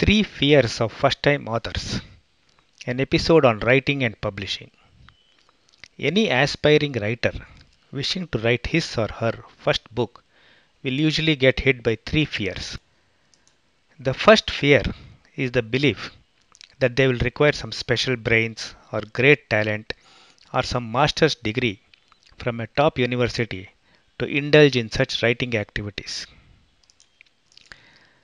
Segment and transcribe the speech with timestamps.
[0.00, 2.00] Three Fears of First Time Authors
[2.86, 4.70] An episode on writing and publishing.
[5.98, 7.34] Any aspiring writer
[7.92, 10.24] wishing to write his or her first book
[10.82, 12.78] will usually get hit by three fears.
[13.98, 14.82] The first fear
[15.36, 16.10] is the belief
[16.78, 19.92] that they will require some special brains or great talent
[20.54, 21.78] or some master's degree
[22.38, 23.68] from a top university
[24.18, 26.26] to indulge in such writing activities.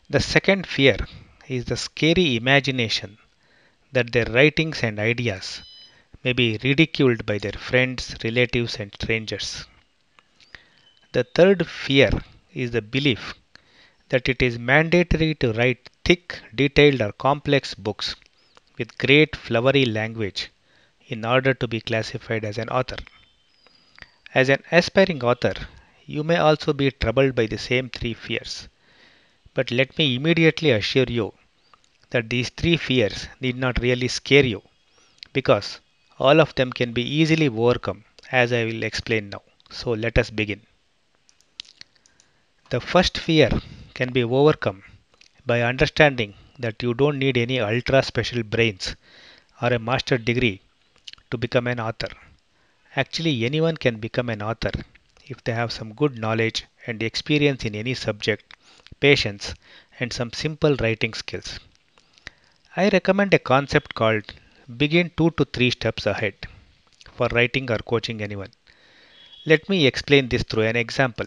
[0.08, 0.96] The second fear
[1.48, 3.18] is the scary imagination
[3.92, 5.62] that their writings and ideas
[6.24, 9.64] may be ridiculed by their friends, relatives, and strangers.
[11.12, 12.10] The third fear
[12.52, 13.34] is the belief
[14.08, 18.16] that it is mandatory to write thick, detailed, or complex books
[18.78, 20.50] with great flowery language
[21.08, 22.96] in order to be classified as an author.
[24.34, 25.54] As an aspiring author,
[26.04, 28.68] you may also be troubled by the same three fears.
[29.56, 31.32] But let me immediately assure you
[32.10, 34.62] that these three fears need not really scare you
[35.32, 35.80] because
[36.18, 39.42] all of them can be easily overcome as I will explain now.
[39.70, 40.60] So let us begin.
[42.68, 43.48] The first fear
[43.94, 44.84] can be overcome
[45.46, 48.94] by understanding that you don't need any ultra special brains
[49.62, 50.60] or a master degree
[51.30, 52.10] to become an author.
[52.94, 54.72] Actually, anyone can become an author
[55.24, 58.54] if they have some good knowledge and experience in any subject,
[59.00, 59.54] patience,
[60.00, 61.58] and some simple writing skills.
[62.76, 64.34] I recommend a concept called
[64.76, 66.34] begin 2 to 3 steps ahead
[67.12, 68.50] for writing or coaching anyone.
[69.44, 71.26] Let me explain this through an example.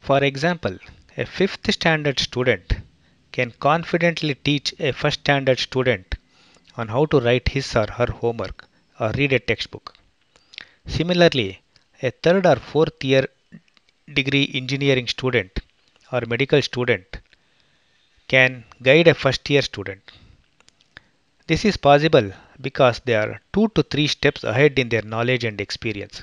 [0.00, 0.78] For example,
[1.16, 2.74] a 5th standard student
[3.30, 6.16] can confidently teach a 1st standard student
[6.76, 8.66] on how to write his or her homework
[8.98, 9.94] or read a textbook.
[10.86, 11.60] Similarly,
[12.02, 13.28] a 3rd or 4th year
[14.12, 15.53] degree engineering student
[16.12, 17.18] or medical student
[18.28, 20.02] can guide a first year student.
[21.46, 25.60] This is possible because they are 2 to 3 steps ahead in their knowledge and
[25.60, 26.22] experience.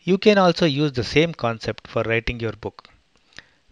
[0.00, 2.88] You can also use the same concept for writing your book.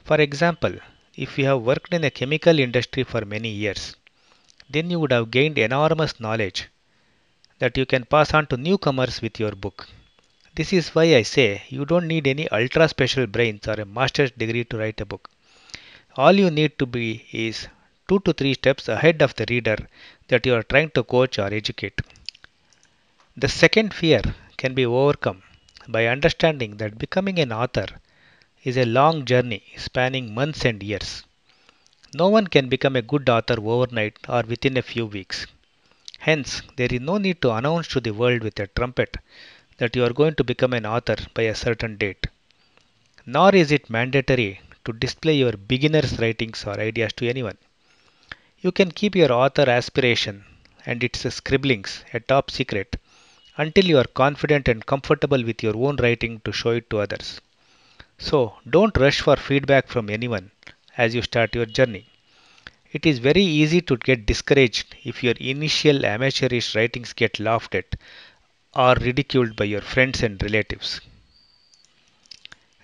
[0.05, 0.75] For example,
[1.17, 3.97] if you have worked in the chemical industry for many years,
[4.69, 6.69] then you would have gained enormous knowledge
[7.59, 9.89] that you can pass on to newcomers with your book.
[10.61, 14.31] This is why I say you don't need any ultra special brains or a master's
[14.33, 15.31] degree to write a book.
[16.17, 17.69] All you need to be is
[18.09, 19.79] 2 to 3 steps ahead of the reader
[20.29, 21.99] that you are trying to coach or educate.
[23.39, 24.21] The second fear
[24.59, 25.43] can be overcome
[25.89, 27.87] by understanding that becoming an author
[28.63, 31.25] is a long journey spanning months and years.
[32.13, 35.47] No one can become a good author overnight or within a few weeks.
[36.19, 39.17] Hence, there is no need to announce to the world with a trumpet
[39.81, 42.27] that you are going to become an author by a certain date.
[43.27, 47.59] Nor is it mandatory to display your beginner's writings or ideas to anyone.
[48.61, 50.45] You can keep your author aspiration
[50.87, 52.97] and its scribblings a top secret
[53.57, 57.41] until you are confident and comfortable with your own writing to show it to others.
[58.19, 60.51] So, don't rush for feedback from anyone
[60.97, 62.07] as you start your journey.
[62.93, 67.97] It is very easy to get discouraged if your initial amateurish writings get laughed at
[68.75, 71.01] or ridiculed by your friends and relatives.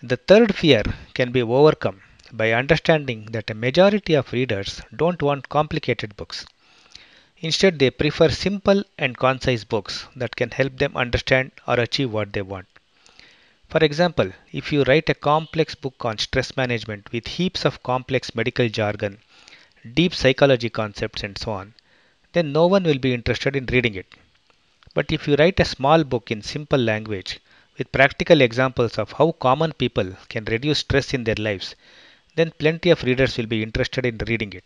[0.02, 0.82] The third fear
[1.14, 2.02] can be overcome
[2.32, 6.44] by understanding that a majority of readers don't want complicated books.
[7.38, 12.32] Instead, they prefer simple and concise books that can help them understand or achieve what
[12.32, 12.66] they want.
[13.68, 18.34] For example, if you write a complex book on stress management with heaps of complex
[18.34, 19.18] medical jargon,
[19.94, 21.74] deep psychology concepts, and so on,
[22.32, 24.14] then no one will be interested in reading it.
[24.96, 27.38] But if you write a small book in simple language
[27.76, 31.74] with practical examples of how common people can reduce stress in their lives,
[32.34, 34.64] then plenty of readers will be interested in reading it.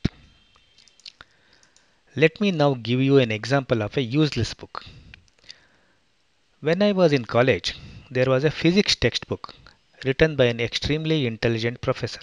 [2.15, 4.85] Let me now give you an example of a useless book.
[6.61, 7.75] When I was in college,
[8.09, 9.53] there was a physics textbook
[10.05, 12.23] written by an extremely intelligent professor.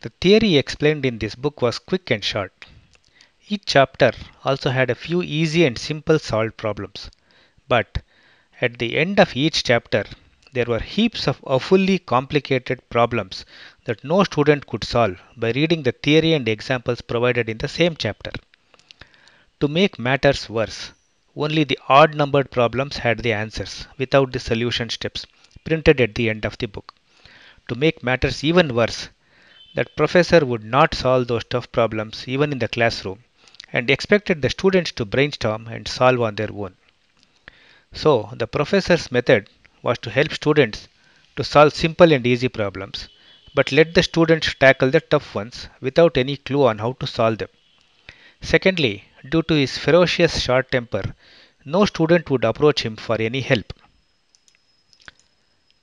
[0.00, 2.59] The theory explained in this book was quick and short.
[3.52, 4.12] Each chapter
[4.44, 7.10] also had a few easy and simple solved problems.
[7.66, 8.00] But
[8.60, 10.04] at the end of each chapter,
[10.52, 13.44] there were heaps of awfully complicated problems
[13.86, 17.96] that no student could solve by reading the theory and examples provided in the same
[17.96, 18.30] chapter.
[19.58, 20.92] To make matters worse,
[21.34, 25.26] only the odd numbered problems had the answers without the solution steps
[25.64, 26.94] printed at the end of the book.
[27.68, 29.08] To make matters even worse,
[29.74, 33.24] that professor would not solve those tough problems even in the classroom
[33.72, 36.74] and expected the students to brainstorm and solve on their own.
[37.92, 39.48] So, the professor's method
[39.82, 40.88] was to help students
[41.36, 43.08] to solve simple and easy problems
[43.54, 47.38] but let the students tackle the tough ones without any clue on how to solve
[47.38, 47.48] them.
[48.40, 51.02] Secondly, due to his ferocious short temper,
[51.64, 53.72] no student would approach him for any help.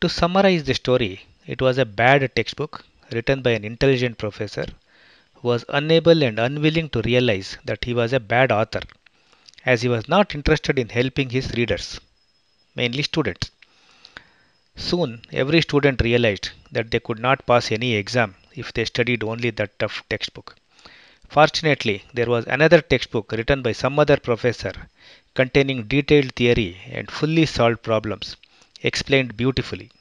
[0.02, 4.66] To summarize the story, it was a bad textbook written by an intelligent professor
[5.44, 8.82] was unable and unwilling to realize that he was a bad author
[9.66, 12.00] as he was not interested in helping his readers,
[12.76, 13.52] mainly students.
[14.76, 19.50] Soon, every student realized that they could not pass any exam if they studied only
[19.50, 20.56] that tough textbook.
[21.28, 24.74] Fortunately, there was another textbook written by some other professor
[25.34, 28.38] containing detailed theory and fully solved problems
[28.82, 29.92] explained beautifully,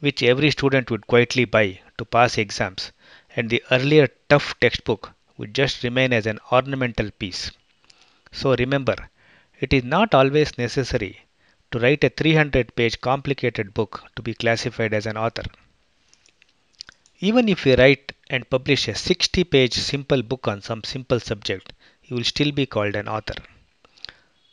[0.00, 2.92] which every student would quietly buy to pass exams,
[3.36, 7.50] and the earlier tough textbook would just remain as an ornamental piece.
[8.32, 8.96] So remember,
[9.60, 11.20] it is not always necessary
[11.70, 15.44] to write a 300 page complicated book to be classified as an author.
[17.20, 21.72] Even if you write and publish a 60 page simple book on some simple subject,
[22.04, 23.34] you will still be called an author.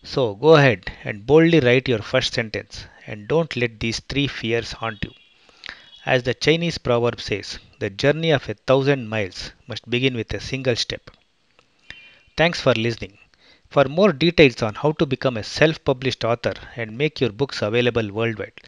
[0.04, 4.72] So go ahead and boldly write your first sentence and don't let these three fears
[4.72, 5.12] haunt you.
[6.06, 10.39] As the Chinese proverb says, the journey of a thousand miles must begin with a
[10.39, 11.12] single step.
[12.36, 13.19] Thanks for listening.
[13.69, 17.62] For more details on how to become a self published author and make your books
[17.62, 18.59] available worldwide,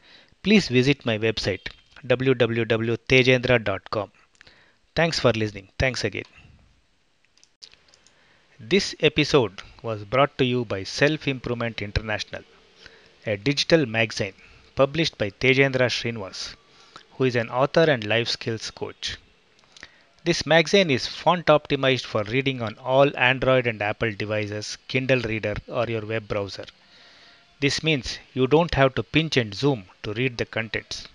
[0.43, 1.69] please visit my website
[2.05, 4.11] www.tejendra.com.
[4.95, 5.69] Thanks for listening.
[5.79, 6.25] Thanks again.
[8.59, 12.43] This episode was brought to you by Self Improvement International,
[13.25, 14.35] a digital magazine
[14.75, 16.55] published by Tejendra Srinivas,
[17.17, 19.17] who is an author and life skills coach.
[20.25, 25.55] This magazine is font optimized for reading on all Android and Apple devices, Kindle Reader,
[25.67, 26.63] or your web browser.
[27.59, 31.09] This means you don't have to pinch and zoom to read the contents.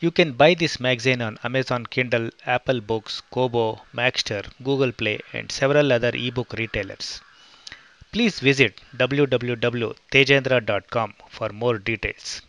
[0.00, 5.50] You can buy this magazine on Amazon Kindle, Apple Books, Kobo, Magzter, Google Play, and
[5.50, 7.20] several other ebook retailers.
[8.12, 12.42] Please visit www.tejendra.com for more details.